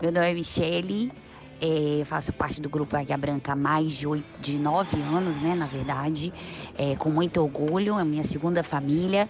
Meu 0.00 0.12
nome 0.12 0.30
é 0.30 0.34
Michele, 0.34 1.12
é, 1.60 2.04
faço 2.04 2.32
parte 2.32 2.60
do 2.60 2.70
grupo 2.70 2.96
Águia 2.96 3.18
Branca 3.18 3.52
há 3.52 3.56
mais 3.56 3.94
de, 3.94 4.06
oito, 4.06 4.24
de 4.40 4.56
nove 4.56 5.00
anos, 5.02 5.40
né, 5.40 5.54
na 5.54 5.66
verdade, 5.66 6.32
é, 6.78 6.94
com 6.96 7.10
muito 7.10 7.40
orgulho, 7.40 7.98
é 7.98 8.04
minha 8.04 8.22
segunda 8.22 8.62
família. 8.62 9.28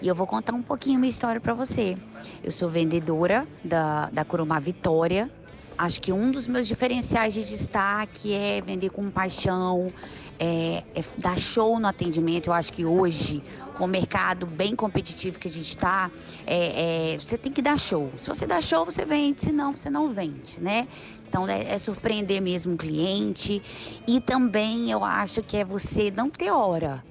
E 0.00 0.06
eu 0.06 0.14
vou 0.14 0.26
contar 0.26 0.54
um 0.54 0.62
pouquinho 0.62 1.00
minha 1.00 1.10
história 1.10 1.40
para 1.40 1.54
você. 1.54 1.96
Eu 2.42 2.52
sou 2.52 2.70
vendedora 2.70 3.46
da, 3.64 4.08
da 4.10 4.24
Curumá 4.24 4.60
Vitória. 4.60 5.28
Acho 5.76 6.00
que 6.00 6.12
um 6.12 6.30
dos 6.30 6.46
meus 6.46 6.66
diferenciais 6.66 7.34
de 7.34 7.44
destaque 7.44 8.32
é 8.32 8.60
vender 8.60 8.90
com 8.90 9.10
paixão, 9.10 9.92
é, 10.38 10.82
é 10.94 11.04
dar 11.16 11.36
show 11.36 11.78
no 11.80 11.86
atendimento. 11.86 12.48
Eu 12.48 12.52
acho 12.52 12.72
que 12.72 12.84
hoje, 12.84 13.42
com 13.76 13.84
o 13.84 13.88
mercado 13.88 14.46
bem 14.46 14.74
competitivo 14.74 15.38
que 15.38 15.48
a 15.48 15.50
gente 15.50 15.68
está, 15.68 16.10
é, 16.46 17.14
é, 17.14 17.18
você 17.18 17.36
tem 17.36 17.50
que 17.50 17.62
dar 17.62 17.78
show. 17.78 18.10
Se 18.16 18.28
você 18.28 18.46
dá 18.46 18.60
show, 18.60 18.84
você 18.84 19.04
vende, 19.04 19.42
se 19.42 19.52
não, 19.52 19.76
você 19.76 19.90
não 19.90 20.12
vende, 20.12 20.60
né? 20.60 20.86
Então 21.28 21.46
é, 21.48 21.74
é, 21.74 21.78
surpreender 21.78 22.40
mesmo 22.40 22.74
o 22.74 22.76
cliente. 22.76 23.62
E 24.06 24.20
também 24.20 24.90
eu 24.90 25.04
acho 25.04 25.42
que 25.42 25.56
é 25.56 25.64
você 25.64 26.10
não 26.10 26.30
ter 26.30 26.50
hora. 26.50 27.04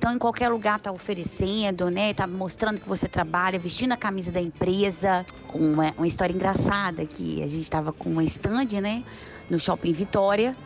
Então, 0.00 0.14
em 0.14 0.18
qualquer 0.18 0.48
lugar 0.48 0.80
tá 0.80 0.90
oferecendo, 0.90 1.90
né? 1.90 2.14
Tá 2.14 2.26
mostrando 2.26 2.80
que 2.80 2.88
você 2.88 3.06
trabalha, 3.06 3.58
vestindo 3.58 3.92
a 3.92 3.98
camisa 3.98 4.32
da 4.32 4.40
empresa. 4.40 5.26
Uma, 5.52 5.92
uma 5.94 6.06
história 6.06 6.32
engraçada 6.32 7.04
que 7.04 7.42
a 7.42 7.46
gente 7.46 7.60
estava 7.60 7.92
com 7.92 8.08
uma 8.08 8.24
stand, 8.24 8.80
né? 8.80 9.04
No 9.50 9.60
Shopping 9.60 9.92
Vitória. 9.92 10.56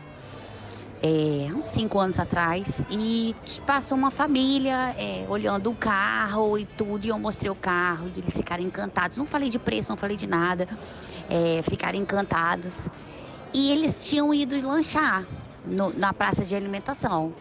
É, 1.02 1.52
uns 1.52 1.66
cinco 1.66 1.98
anos 1.98 2.20
atrás 2.20 2.84
e 2.88 3.34
passou 3.66 3.98
uma 3.98 4.12
família 4.12 4.94
é, 4.97 5.26
olhando 5.28 5.69
o 5.69 5.75
carro 5.75 6.56
e 6.56 6.64
tudo, 6.64 7.04
e 7.04 7.09
eu 7.09 7.19
mostrei 7.19 7.50
o 7.50 7.56
carro 7.56 8.09
e 8.14 8.20
eles 8.20 8.36
ficaram 8.36 8.62
encantados. 8.62 9.16
Não 9.16 9.26
falei 9.26 9.50
de 9.50 9.59
preço, 9.59 9.91
não 9.91 9.97
falei 9.97 10.16
de 10.16 10.28
nada, 10.28 10.69
é, 11.28 11.60
ficaram 11.69 11.98
encantados. 11.98 12.88
E 13.53 13.72
eles 13.72 13.97
tinham 13.98 14.32
ido 14.32 14.56
lanchar 14.60 15.26
no, 15.66 15.92
na 15.92 16.12
praça 16.12 16.44
de 16.44 16.54
alimentação. 16.54 17.34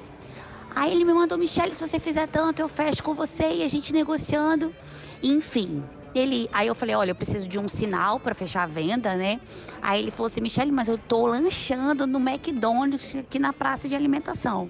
Aí 0.76 0.92
ele 0.92 1.06
me 1.06 1.14
mandou, 1.14 1.38
Michelle, 1.38 1.74
se 1.74 1.80
você 1.80 2.00
fizer 2.00 2.28
tanto, 2.28 2.60
eu 2.60 2.68
fecho 2.68 3.04
com 3.04 3.14
você 3.14 3.52
e 3.52 3.64
a 3.64 3.68
gente 3.68 3.94
negociando. 3.94 4.74
Enfim, 5.22 5.84
ele, 6.16 6.50
aí 6.52 6.68
eu 6.68 6.76
falei, 6.76 6.96
olha, 6.96 7.12
eu 7.12 7.16
preciso 7.16 7.48
de 7.48 7.60
um 7.60 7.68
sinal 7.68 8.20
para 8.20 8.34
fechar 8.34 8.64
a 8.64 8.66
venda, 8.68 9.16
né? 9.16 9.40
Aí 9.82 10.02
ele 10.02 10.12
falou 10.12 10.28
assim, 10.28 10.42
Michelle, 10.42 10.72
mas 10.72 10.88
eu 10.88 10.98
tô 10.98 11.28
lanchando 11.28 12.08
no 12.08 12.20
McDonald's 12.20 13.16
aqui 13.16 13.38
na 13.40 13.54
praça 13.54 13.88
de 13.88 13.96
alimentação. 13.96 14.70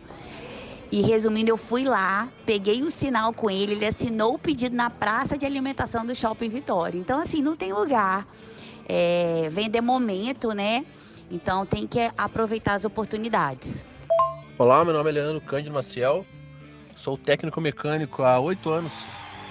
E 0.92 1.02
resumindo, 1.02 1.50
eu 1.50 1.58
fui 1.58 1.84
lá, 1.86 2.30
peguei 2.46 2.84
o 2.84 2.92
sinal 2.92 3.34
com 3.34 3.50
ele, 3.50 3.72
ele 3.72 3.86
assinou 3.86 4.36
o 4.36 4.40
pedido 4.40 4.76
na 4.76 4.90
praça 4.90 5.38
de 5.38 5.46
alimentação 5.46 6.06
do 6.06 6.14
Shopping 6.14 6.50
Vitória. 6.50 7.00
Então, 7.00 7.20
assim, 7.20 7.42
não 7.42 7.56
tem 7.56 7.74
lugar. 7.74 8.28
É, 8.88 9.50
vender 9.52 9.82
momento, 9.82 10.52
né? 10.52 10.86
Então 11.32 11.66
tem 11.66 11.88
que 11.88 12.12
aproveitar 12.18 12.76
as 12.76 12.86
oportunidades. 12.86 13.84
Olá, 14.64 14.86
meu 14.86 14.94
nome 14.94 15.10
é 15.10 15.14
Leandro 15.14 15.42
Cândido 15.42 15.74
Maciel, 15.74 16.26
sou 16.96 17.18
técnico 17.18 17.60
mecânico 17.60 18.24
há 18.24 18.40
oito 18.40 18.70
anos 18.70 18.94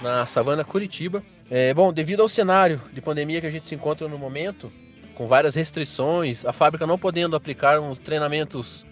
na 0.01 0.25
Savana 0.25 0.65
Curitiba. 0.65 1.21
É, 1.51 1.71
bom, 1.71 1.93
devido 1.93 2.23
ao 2.23 2.27
cenário 2.27 2.81
de 2.91 2.99
pandemia 2.99 3.39
que 3.39 3.45
a 3.45 3.51
gente 3.51 3.67
se 3.67 3.75
encontra 3.75 4.07
no 4.07 4.17
momento, 4.17 4.73
com 5.13 5.27
várias 5.27 5.53
restrições, 5.53 6.43
a 6.43 6.51
fábrica 6.51 6.87
não 6.87 6.97
podendo 6.97 7.35
aplicar 7.35 7.79
uns 7.79 7.99
treinamentos 7.99 8.83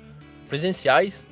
presenciais, 0.47 1.25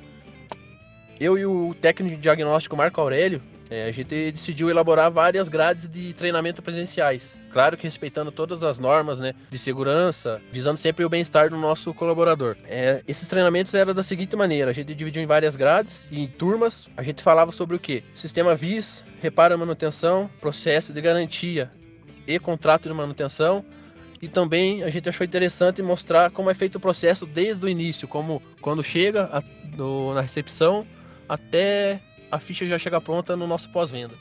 eu 1.20 1.38
e 1.38 1.46
o 1.46 1.72
técnico 1.80 2.16
de 2.16 2.20
diagnóstico 2.20 2.76
Marco 2.76 3.00
Aurélio 3.00 3.40
é, 3.70 3.86
a 3.86 3.92
gente 3.92 4.32
decidiu 4.32 4.68
elaborar 4.68 5.10
várias 5.10 5.48
grades 5.48 5.88
de 5.88 6.12
treinamento 6.12 6.60
presenciais. 6.60 7.38
Claro 7.52 7.76
que 7.76 7.84
respeitando 7.84 8.32
todas 8.32 8.64
as 8.64 8.78
normas 8.78 9.20
né, 9.20 9.32
de 9.48 9.58
segurança, 9.58 10.40
visando 10.52 10.76
sempre 10.76 11.04
o 11.04 11.08
bem-estar 11.08 11.50
do 11.50 11.56
nosso 11.56 11.94
colaborador. 11.94 12.56
É, 12.66 13.02
esses 13.06 13.28
treinamentos 13.28 13.72
eram 13.72 13.94
da 13.94 14.02
seguinte 14.02 14.34
maneira: 14.34 14.70
a 14.70 14.74
gente 14.74 14.92
dividiu 14.92 15.22
em 15.22 15.26
várias 15.26 15.54
grades 15.54 16.08
e 16.10 16.20
em 16.20 16.26
turmas. 16.26 16.88
A 16.96 17.02
gente 17.02 17.22
falava 17.22 17.52
sobre 17.52 17.76
o 17.76 17.78
que? 17.78 18.02
Sistema 18.12 18.56
VIS, 18.56 19.04
reparo 19.20 19.54
e 19.54 19.56
manutenção, 19.56 20.28
processo 20.40 20.92
de 20.92 21.00
garantia 21.00 21.70
e 22.26 22.38
contrato 22.38 22.88
de 22.88 22.94
manutenção. 22.94 23.64
E 24.20 24.28
também 24.28 24.82
a 24.82 24.90
gente 24.90 25.08
achou 25.08 25.24
interessante 25.24 25.80
mostrar 25.80 26.30
como 26.30 26.50
é 26.50 26.54
feito 26.54 26.76
o 26.76 26.80
processo 26.80 27.24
desde 27.24 27.64
o 27.64 27.68
início, 27.68 28.06
como 28.06 28.42
quando 28.60 28.82
chega 28.82 29.30
a, 29.32 29.42
do, 29.76 30.12
na 30.12 30.20
recepção 30.20 30.86
até 31.26 32.00
a 32.30 32.38
ficha 32.38 32.66
já 32.66 32.78
chega 32.78 33.00
pronta 33.00 33.36
no 33.36 33.46
nosso 33.46 33.68
pós-venda. 33.70 34.14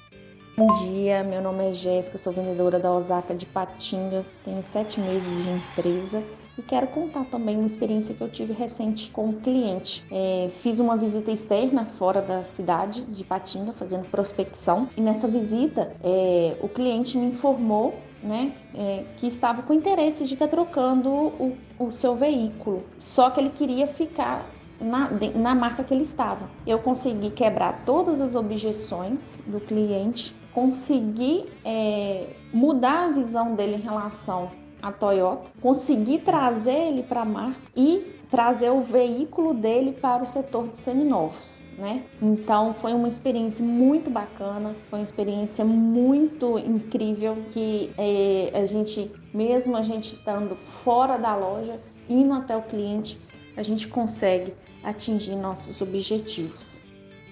Bom 0.58 0.68
dia, 0.84 1.24
meu 1.24 1.42
nome 1.42 1.70
é 1.70 1.74
Jéssica, 1.74 2.18
sou 2.18 2.34
vendedora 2.34 2.80
da 2.80 2.92
Osaka 2.92 3.34
de 3.34 3.46
Patinga, 3.46 4.26
tenho 4.44 4.62
sete 4.62 5.00
meses 5.00 5.44
de 5.44 5.50
empresa 5.50 6.22
e 6.58 6.62
quero 6.62 6.88
contar 6.88 7.24
também 7.26 7.56
uma 7.56 7.66
experiência 7.66 8.14
que 8.14 8.20
eu 8.20 8.28
tive 8.28 8.52
recente 8.52 9.10
com 9.12 9.28
um 9.28 9.40
cliente. 9.40 10.04
É, 10.12 10.50
fiz 10.62 10.80
uma 10.82 10.98
visita 10.98 11.32
externa 11.32 11.86
fora 11.86 12.22
da 12.22 12.44
cidade 12.44 13.04
de 13.04 13.24
Patinga, 13.24 13.72
fazendo 13.72 14.04
prospecção, 14.10 14.90
e 14.98 15.02
nessa 15.02 15.30
visita 15.30 15.94
é, 16.04 16.58
o 16.62 16.68
cliente 16.68 17.18
me 17.18 17.28
informou 17.28 17.98
né, 18.22 18.52
é, 18.76 19.06
que 19.18 19.28
estava 19.28 19.62
com 19.62 19.74
interesse 19.74 20.26
de 20.26 20.34
estar 20.34 20.50
trocando 20.50 21.10
o, 21.10 21.58
o 21.80 21.90
seu 21.90 22.18
veículo, 22.18 22.84
só 22.98 23.30
que 23.30 23.40
ele 23.40 23.52
queria 23.52 23.88
ficar 23.88 24.46
na, 24.80 25.10
na 25.36 25.56
marca 25.56 25.84
que 25.84 25.94
ele 25.94 26.04
estava. 26.04 26.50
Eu 26.66 26.80
consegui 26.80 27.30
quebrar 27.32 27.84
todas 27.86 28.22
as 28.22 28.36
objeções 28.36 29.38
do 29.46 29.60
cliente, 29.60 30.36
consegui 30.54 31.46
é, 31.64 32.28
mudar 32.54 33.06
a 33.06 33.12
visão 33.12 33.56
dele 33.56 33.76
em 33.76 33.82
relação 33.82 34.52
à 34.82 34.92
Toyota, 34.92 35.50
consegui 35.62 36.20
trazer 36.20 36.90
ele 36.90 37.04
para 37.04 37.22
a 37.22 37.26
marca 37.26 37.60
e 37.76 38.20
trazer 38.30 38.70
o 38.70 38.82
veículo 38.82 39.54
dele 39.56 39.92
para 39.92 40.22
o 40.22 40.26
setor 40.26 40.68
de 40.68 40.78
seminovos, 40.78 41.62
né? 41.78 42.04
Então 42.22 42.76
foi 42.76 42.94
uma 42.94 43.10
experiência 43.10 43.66
muito 43.66 44.10
bacana, 44.10 44.76
foi 44.90 45.00
uma 45.00 45.04
experiência 45.04 45.66
muito 45.66 46.60
incrível 46.60 47.36
que 47.52 47.90
é, 47.98 48.52
a 48.54 48.66
gente, 48.66 49.12
mesmo 49.34 49.76
a 49.76 49.82
gente 49.82 50.14
estando 50.14 50.56
fora 50.84 51.18
da 51.18 51.36
loja, 51.36 51.80
indo 52.08 52.34
até 52.34 52.56
o 52.56 52.62
cliente, 52.62 53.20
a 53.58 53.64
gente 53.64 53.88
consegue 53.88 54.54
atingir 54.84 55.36
nossos 55.36 55.82
objetivos. 55.82 56.82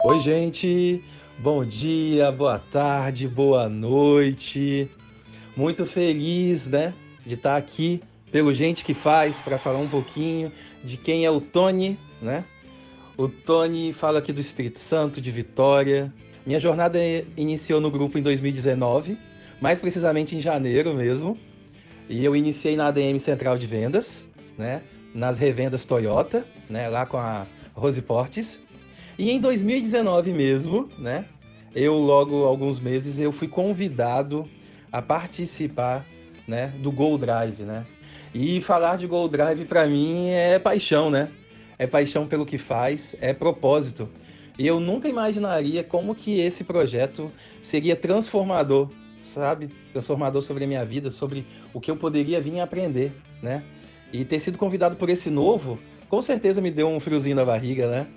Oi, 0.03 0.19
gente! 0.19 1.03
Bom 1.39 1.63
dia, 1.63 2.31
boa 2.31 2.57
tarde, 2.57 3.27
boa 3.27 3.69
noite. 3.69 4.89
Muito 5.55 5.85
feliz, 5.85 6.65
né, 6.65 6.93
de 7.25 7.35
estar 7.35 7.55
aqui 7.55 8.01
pelo 8.31 8.53
Gente 8.53 8.83
que 8.83 8.93
Faz 8.93 9.39
para 9.39 9.57
falar 9.57 9.77
um 9.77 9.87
pouquinho 9.87 10.51
de 10.83 10.97
quem 10.97 11.25
é 11.25 11.31
o 11.31 11.39
Tony, 11.39 11.97
né? 12.21 12.43
O 13.15 13.27
Tony 13.27 13.93
fala 13.93 14.19
aqui 14.19 14.31
do 14.31 14.41
Espírito 14.41 14.79
Santo, 14.79 15.21
de 15.21 15.31
Vitória. 15.31 16.13
Minha 16.45 16.59
jornada 16.59 16.99
iniciou 17.35 17.81
no 17.81 17.89
grupo 17.89 18.17
em 18.17 18.21
2019, 18.21 19.17
mais 19.61 19.79
precisamente 19.79 20.35
em 20.35 20.41
janeiro 20.41 20.93
mesmo. 20.93 21.37
E 22.09 22.23
eu 22.23 22.35
iniciei 22.35 22.75
na 22.75 22.87
ADM 22.87 23.17
Central 23.19 23.57
de 23.57 23.65
Vendas, 23.65 24.23
né? 24.57 24.81
Nas 25.17 25.39
revendas 25.39 25.83
Toyota, 25.83 26.45
né, 26.69 26.87
lá 26.87 27.03
com 27.03 27.17
a 27.17 27.47
Rose 27.73 28.01
Portes. 28.03 28.61
E 29.17 29.31
em 29.31 29.39
2019 29.39 30.31
mesmo, 30.31 30.87
né? 30.95 31.25
Eu 31.73 31.95
logo 31.95 32.43
alguns 32.45 32.79
meses 32.79 33.17
eu 33.17 33.31
fui 33.31 33.47
convidado 33.47 34.47
a 34.91 35.01
participar, 35.01 36.05
né, 36.47 36.71
do 36.83 36.91
Gold 36.91 37.25
Drive, 37.25 37.63
né? 37.63 37.83
E 38.31 38.61
falar 38.61 38.97
de 38.97 39.07
Gold 39.07 39.31
Drive 39.31 39.65
para 39.65 39.87
mim 39.87 40.29
é 40.29 40.59
paixão, 40.59 41.09
né? 41.09 41.29
É 41.79 41.87
paixão 41.87 42.27
pelo 42.27 42.45
que 42.45 42.59
faz, 42.59 43.15
é 43.19 43.33
propósito. 43.33 44.07
E 44.57 44.67
eu 44.67 44.79
nunca 44.79 45.09
imaginaria 45.09 45.83
como 45.83 46.13
que 46.13 46.39
esse 46.39 46.63
projeto 46.63 47.31
seria 47.63 47.95
transformador, 47.95 48.89
sabe? 49.23 49.69
Transformador 49.91 50.43
sobre 50.43 50.65
a 50.65 50.67
minha 50.67 50.85
vida, 50.85 51.09
sobre 51.09 51.43
o 51.73 51.81
que 51.81 51.89
eu 51.89 51.97
poderia 51.97 52.39
vir 52.39 52.59
aprender, 52.59 53.11
né? 53.41 53.63
E 54.11 54.23
ter 54.23 54.39
sido 54.39 54.57
convidado 54.57 54.95
por 54.95 55.09
esse 55.09 55.29
novo, 55.29 55.79
com 56.09 56.21
certeza 56.21 56.61
me 56.61 56.71
deu 56.71 56.87
um 56.87 56.99
friozinho 56.99 57.35
na 57.35 57.43
barriga, 57.43 57.89
né? 57.89 58.07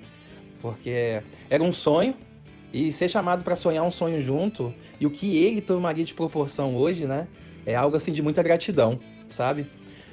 Porque 0.62 1.22
era 1.48 1.62
um 1.62 1.72
sonho 1.72 2.14
e 2.72 2.92
ser 2.92 3.08
chamado 3.08 3.42
para 3.42 3.56
sonhar 3.56 3.84
um 3.84 3.90
sonho 3.90 4.22
junto 4.22 4.72
e 5.00 5.06
o 5.06 5.10
que 5.10 5.36
ele 5.36 5.60
tomaria 5.60 6.04
de 6.04 6.14
proporção 6.14 6.76
hoje, 6.76 7.06
né? 7.06 7.26
É 7.66 7.74
algo 7.74 7.96
assim 7.96 8.12
de 8.12 8.22
muita 8.22 8.42
gratidão, 8.42 9.00
sabe? 9.28 9.66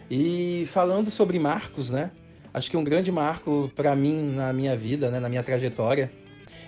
E 0.10 0.66
falando 0.68 1.12
sobre 1.12 1.38
marcos, 1.38 1.90
né? 1.90 2.12
Acho 2.54 2.72
que 2.72 2.78
um 2.78 2.84
grande 2.84 3.12
marco 3.12 3.72
para 3.76 3.96
mim 3.96 4.34
na 4.36 4.52
minha 4.52 4.76
vida, 4.76 5.12
né, 5.12 5.20
na 5.20 5.30
minha 5.30 5.44
trajetória. 5.44 6.12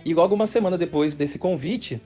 E 0.06 0.14
logo 0.14 0.36
uma 0.36 0.46
semana 0.46 0.78
depois 0.78 1.16
desse 1.16 1.40
convite, 1.40 2.02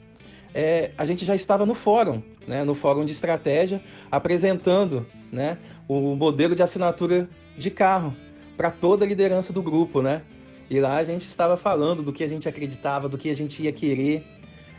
é, 0.54 0.92
a 0.98 1.06
gente 1.06 1.26
já 1.26 1.36
estava 1.36 1.66
no 1.66 1.74
fórum, 1.74 2.22
né, 2.48 2.64
no 2.64 2.76
fórum 2.76 3.06
de 3.06 3.12
estratégia, 3.12 3.82
apresentando 4.12 5.06
né, 5.32 5.58
o 5.88 6.16
modelo 6.16 6.56
de 6.56 6.62
assinatura 6.62 7.28
de 7.58 7.72
carro 7.72 8.16
para 8.56 8.70
toda 8.70 9.04
a 9.04 9.08
liderança 9.08 9.52
do 9.52 9.62
grupo, 9.62 10.02
né? 10.02 10.22
E 10.70 10.80
lá 10.80 10.98
a 10.98 11.04
gente 11.04 11.26
estava 11.26 11.58
falando 11.58 12.04
do 12.04 12.14
que 12.14 12.24
a 12.24 12.28
gente 12.28 12.48
acreditava, 12.48 13.10
do 13.10 13.18
que 13.18 13.30
a 13.30 13.36
gente 13.36 13.62
ia 13.64 13.72
querer. 13.72 14.24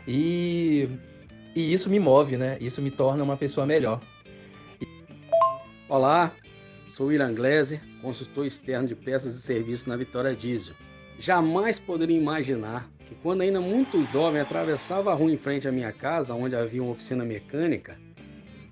E, 0.07 0.89
e 1.55 1.73
isso 1.73 1.89
me 1.89 1.99
move, 1.99 2.37
né? 2.37 2.57
Isso 2.59 2.81
me 2.81 2.89
torna 2.89 3.23
uma 3.23 3.37
pessoa 3.37 3.65
melhor. 3.65 3.99
Olá, 5.87 6.31
sou 6.89 7.07
William 7.07 7.33
Glese, 7.33 7.79
consultor 8.01 8.45
externo 8.45 8.87
de 8.87 8.95
peças 8.95 9.35
e 9.35 9.41
serviços 9.41 9.85
na 9.85 9.95
Vitória 9.95 10.35
Diesel. 10.35 10.73
Jamais 11.19 11.77
poderia 11.77 12.17
imaginar 12.17 12.89
que 13.05 13.15
quando 13.15 13.41
ainda 13.41 13.61
muito 13.61 14.03
jovem 14.11 14.41
atravessava 14.41 15.11
a 15.11 15.13
rua 15.13 15.31
em 15.31 15.37
frente 15.37 15.67
à 15.67 15.71
minha 15.71 15.91
casa, 15.91 16.33
onde 16.33 16.55
havia 16.55 16.81
uma 16.81 16.91
oficina 16.91 17.23
mecânica, 17.23 17.97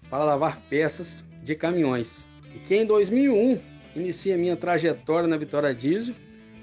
para 0.09 0.23
lavar 0.23 0.59
peças 0.69 1.23
de 1.43 1.55
caminhões. 1.55 2.23
E 2.53 2.59
que 2.59 2.75
em 2.75 2.85
2001 2.85 3.59
inicia 3.95 4.37
minha 4.37 4.55
trajetória 4.55 5.27
na 5.27 5.37
Vitória 5.37 5.73
Diesel, 5.73 6.15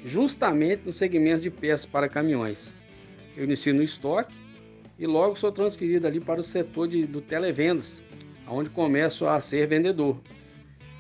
justamente 0.05 0.83
no 0.85 0.93
segmento 0.93 1.43
de 1.43 1.51
peças 1.51 1.87
para 1.87 2.09
caminhões. 2.09 2.73
Eu 3.37 3.45
inicio 3.45 3.75
no 3.75 3.83
estoque 3.83 4.35
e 4.99 5.07
logo 5.07 5.37
sou 5.37 5.53
transferido 5.53 6.07
ali 6.07 6.21
para 6.21 6.41
o 6.41 6.45
setor 6.45 6.89
de, 6.89 7.07
do 7.07 7.21
televendas, 7.21 8.03
onde 8.49 8.69
começo 8.71 9.27
a 9.27 9.41
ser 9.41 9.67
vendedor. 9.67 10.21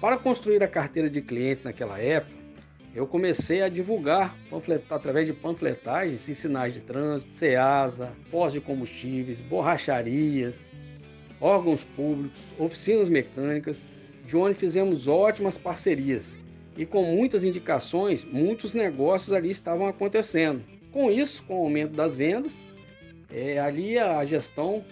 Para 0.00 0.16
construir 0.16 0.62
a 0.62 0.68
carteira 0.68 1.10
de 1.10 1.20
clientes 1.20 1.64
naquela 1.64 1.98
época, 1.98 2.39
eu 2.94 3.06
comecei 3.06 3.62
a 3.62 3.68
divulgar 3.68 4.36
através 4.90 5.26
de 5.26 5.32
panfletagens 5.32 6.26
e 6.28 6.34
sinais 6.34 6.74
de 6.74 6.80
trânsito, 6.80 7.32
CEASA, 7.32 8.12
postos 8.30 8.54
de 8.54 8.60
combustíveis, 8.60 9.40
borracharias, 9.40 10.68
órgãos 11.40 11.84
públicos, 11.96 12.40
oficinas 12.58 13.08
mecânicas, 13.08 13.86
de 14.26 14.36
onde 14.36 14.54
fizemos 14.54 15.06
ótimas 15.06 15.56
parcerias. 15.56 16.36
E 16.76 16.84
com 16.84 17.04
muitas 17.04 17.44
indicações, 17.44 18.24
muitos 18.24 18.74
negócios 18.74 19.32
ali 19.32 19.50
estavam 19.50 19.86
acontecendo. 19.86 20.62
Com 20.90 21.10
isso, 21.10 21.44
com 21.44 21.60
o 21.60 21.64
aumento 21.64 21.92
das 21.92 22.16
vendas, 22.16 22.64
é, 23.32 23.60
ali 23.60 23.98
a 23.98 24.24
gestão 24.24 24.84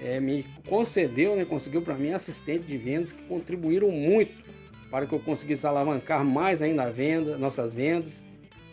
é, 0.00 0.18
me 0.18 0.44
concedeu, 0.68 1.36
né, 1.36 1.44
conseguiu 1.44 1.82
para 1.82 1.94
mim 1.94 2.10
assistente 2.10 2.64
de 2.64 2.76
vendas 2.76 3.12
que 3.12 3.22
contribuíram 3.24 3.90
muito 3.90 4.44
para 4.94 5.06
que 5.06 5.12
eu 5.12 5.18
conseguisse 5.18 5.66
alavancar 5.66 6.24
mais 6.24 6.62
ainda 6.62 6.84
a 6.84 6.88
venda, 6.88 7.36
nossas 7.36 7.74
vendas 7.74 8.22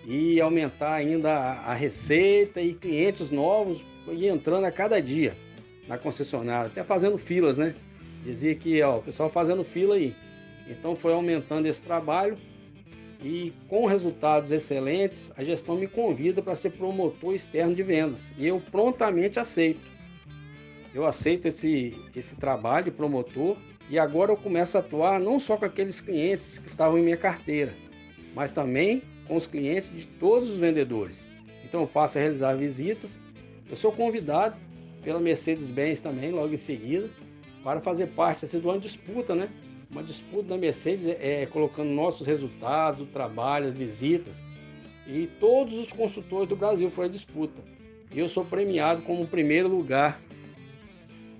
e 0.05 0.39
aumentar 0.39 0.93
ainda 0.93 1.33
a, 1.33 1.71
a 1.71 1.73
receita 1.73 2.61
e 2.61 2.75
clientes 2.75 3.31
novos 3.31 3.83
e 4.07 4.27
entrando 4.27 4.65
a 4.65 4.71
cada 4.71 5.01
dia 5.01 5.35
na 5.87 5.97
concessionária, 5.97 6.67
até 6.67 6.83
fazendo 6.83 7.17
filas, 7.17 7.57
né? 7.57 7.73
Dizia 8.23 8.53
que 8.53 8.79
ó, 8.83 8.97
o 8.99 9.01
pessoal 9.01 9.31
fazendo 9.31 9.63
fila 9.63 9.95
aí. 9.95 10.13
Então 10.69 10.95
foi 10.95 11.11
aumentando 11.11 11.65
esse 11.65 11.81
trabalho 11.81 12.37
e 13.23 13.51
com 13.67 13.87
resultados 13.87 14.51
excelentes, 14.51 15.31
a 15.35 15.43
gestão 15.43 15.75
me 15.75 15.87
convida 15.87 16.39
para 16.39 16.55
ser 16.55 16.69
promotor 16.69 17.33
externo 17.33 17.73
de 17.73 17.81
vendas 17.81 18.29
e 18.37 18.45
eu 18.45 18.61
prontamente 18.69 19.39
aceito. 19.39 19.81
Eu 20.93 21.03
aceito 21.03 21.47
esse, 21.47 21.99
esse 22.15 22.35
trabalho 22.35 22.85
de 22.85 22.91
promotor 22.91 23.57
e 23.89 23.99
agora 23.99 24.31
eu 24.31 24.37
começo 24.37 24.77
a 24.77 24.79
atuar 24.79 25.19
não 25.19 25.39
só 25.39 25.57
com 25.57 25.65
aqueles 25.65 25.99
clientes 25.99 26.57
que 26.57 26.67
estavam 26.67 26.97
em 26.97 27.03
minha 27.03 27.17
carteira, 27.17 27.73
mas 28.33 28.51
também 28.51 29.01
com 29.27 29.35
os 29.35 29.47
clientes 29.47 29.89
de 29.89 30.07
todos 30.07 30.49
os 30.49 30.59
vendedores. 30.59 31.27
Então 31.63 31.81
eu 31.81 31.87
passo 31.87 32.17
a 32.17 32.21
realizar 32.21 32.53
visitas. 32.55 33.19
Eu 33.69 33.75
sou 33.75 33.91
convidado 33.91 34.57
pela 35.01 35.19
Mercedes-Benz 35.19 36.01
também, 36.01 36.31
logo 36.31 36.53
em 36.53 36.57
seguida, 36.57 37.09
para 37.63 37.79
fazer 37.79 38.07
parte 38.07 38.45
assim, 38.45 38.59
de 38.59 38.65
uma 38.65 38.77
disputa, 38.77 39.33
né? 39.35 39.49
Uma 39.89 40.03
disputa 40.03 40.49
da 40.49 40.57
Mercedes 40.57 41.07
é, 41.19 41.45
colocando 41.45 41.89
nossos 41.89 42.25
resultados, 42.25 43.01
o 43.01 43.05
trabalho, 43.05 43.67
as 43.67 43.77
visitas. 43.77 44.41
E 45.07 45.27
todos 45.39 45.77
os 45.77 45.91
consultores 45.91 46.47
do 46.47 46.55
Brasil 46.55 46.89
foi 46.89 47.05
a 47.05 47.09
disputa. 47.09 47.61
E 48.13 48.19
eu 48.19 48.29
sou 48.29 48.45
premiado 48.45 49.01
como 49.01 49.27
primeiro 49.27 49.67
lugar 49.67 50.21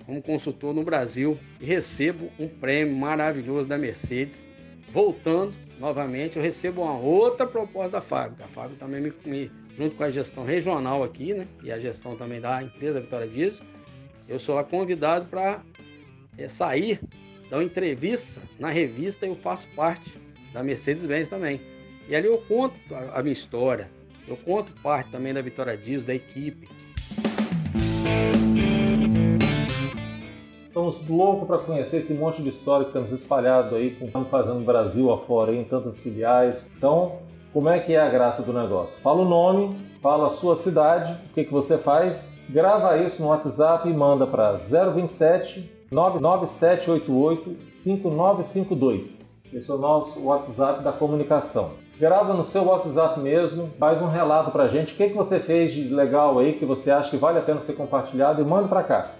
como 0.04 0.22
consultor 0.22 0.74
no 0.74 0.82
Brasil 0.82 1.38
e 1.60 1.64
recebo 1.64 2.30
um 2.38 2.48
prêmio 2.48 2.94
maravilhoso 2.94 3.68
da 3.68 3.78
Mercedes. 3.78 4.46
Voltando 4.92 5.54
novamente, 5.78 6.36
eu 6.36 6.42
recebo 6.42 6.82
uma 6.82 6.98
outra 6.98 7.46
proposta 7.46 7.92
da 7.92 8.00
fábrica. 8.00 8.44
A 8.44 8.48
fábrica 8.48 8.84
também 8.84 9.00
me, 9.00 9.12
me 9.24 9.50
junto 9.76 9.96
com 9.96 10.04
a 10.04 10.10
gestão 10.10 10.44
regional 10.44 11.02
aqui, 11.02 11.32
né? 11.32 11.46
E 11.62 11.72
a 11.72 11.78
gestão 11.78 12.16
também 12.16 12.40
da 12.40 12.62
empresa 12.62 13.00
Vitória 13.00 13.26
Diesel, 13.26 13.64
eu 14.28 14.38
sou 14.38 14.54
lá 14.54 14.64
convidado 14.64 15.26
para 15.26 15.62
é, 16.38 16.48
sair, 16.48 17.00
dar 17.48 17.56
uma 17.56 17.64
entrevista 17.64 18.40
na 18.58 18.70
revista. 18.70 19.26
Eu 19.26 19.36
faço 19.36 19.66
parte 19.74 20.12
da 20.52 20.62
Mercedes-Benz 20.62 21.28
também. 21.28 21.60
E 22.08 22.14
ali 22.14 22.26
eu 22.26 22.38
conto 22.38 22.76
a, 22.94 23.18
a 23.18 23.22
minha 23.22 23.32
história, 23.32 23.90
eu 24.28 24.36
conto 24.36 24.72
parte 24.82 25.10
também 25.10 25.32
da 25.32 25.40
Vitória 25.40 25.76
Diesel, 25.76 26.06
da 26.06 26.14
equipe. 26.14 26.68
Loucos 31.08 31.46
para 31.46 31.58
conhecer 31.58 31.98
esse 31.98 32.14
monte 32.14 32.42
de 32.42 32.48
história 32.48 32.86
que 32.86 32.92
temos 32.92 33.10
espalhado 33.12 33.74
aí, 33.74 33.96
estamos 34.00 34.28
fazendo 34.28 34.64
Brasil 34.64 35.12
afora, 35.12 35.54
em 35.54 35.64
tantas 35.64 36.00
filiais. 36.00 36.66
Então, 36.76 37.16
como 37.52 37.68
é 37.68 37.78
que 37.80 37.92
é 37.92 38.00
a 38.00 38.08
graça 38.08 38.42
do 38.42 38.52
negócio? 38.52 38.94
Fala 39.02 39.22
o 39.22 39.28
nome, 39.28 39.76
fala 40.02 40.28
a 40.28 40.30
sua 40.30 40.56
cidade, 40.56 41.12
o 41.30 41.34
que, 41.34 41.44
que 41.44 41.52
você 41.52 41.78
faz, 41.78 42.38
grava 42.48 42.96
isso 42.98 43.20
no 43.22 43.28
WhatsApp 43.28 43.88
e 43.88 43.92
manda 43.92 44.26
para 44.26 44.52
027 44.54 45.70
99788 45.90 47.56
5952. 47.66 49.30
Esse 49.52 49.70
é 49.70 49.74
o 49.74 49.78
nosso 49.78 50.18
WhatsApp 50.20 50.82
da 50.82 50.92
comunicação. 50.92 51.72
Grava 52.00 52.32
no 52.32 52.44
seu 52.44 52.64
WhatsApp 52.64 53.20
mesmo, 53.20 53.70
faz 53.78 54.00
um 54.00 54.08
relato 54.08 54.50
para 54.50 54.64
a 54.64 54.68
gente, 54.68 54.94
o 54.94 54.96
que, 54.96 55.10
que 55.10 55.16
você 55.16 55.38
fez 55.38 55.72
de 55.72 55.88
legal 55.94 56.38
aí, 56.38 56.54
que 56.54 56.64
você 56.64 56.90
acha 56.90 57.10
que 57.10 57.18
vale 57.18 57.38
a 57.38 57.42
pena 57.42 57.60
ser 57.60 57.74
compartilhado 57.74 58.40
e 58.40 58.44
manda 58.44 58.66
para 58.66 58.82
cá. 58.82 59.10